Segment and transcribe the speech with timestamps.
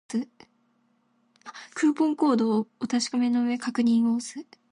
[1.73, 4.39] クーポンコードをお確かめの上、確認を押す